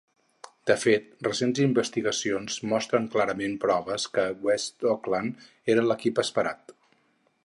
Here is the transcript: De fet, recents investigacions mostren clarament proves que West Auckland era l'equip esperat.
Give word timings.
De 0.69 0.75
fet, 0.83 1.03
recents 1.27 1.61
investigacions 1.65 2.57
mostren 2.71 3.05
clarament 3.17 3.53
proves 3.67 4.09
que 4.15 4.27
West 4.49 4.89
Auckland 4.95 5.47
era 5.75 5.85
l'equip 5.91 6.23
esperat. 6.29 6.79